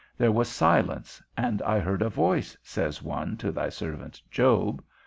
[0.17, 4.83] There was silence, and I heard a voice, says one, to thy servant Job.